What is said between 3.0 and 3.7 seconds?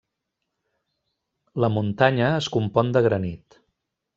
granit.